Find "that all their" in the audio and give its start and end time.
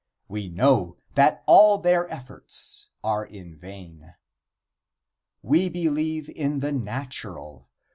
1.13-2.09